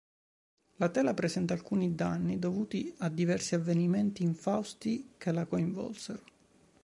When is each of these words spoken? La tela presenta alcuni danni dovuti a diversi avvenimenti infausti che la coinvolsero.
La 0.77 0.89
tela 0.89 1.13
presenta 1.13 1.53
alcuni 1.53 1.93
danni 1.93 2.39
dovuti 2.39 2.91
a 3.01 3.09
diversi 3.09 3.53
avvenimenti 3.53 4.23
infausti 4.23 5.11
che 5.15 5.31
la 5.31 5.45
coinvolsero. 5.45 6.23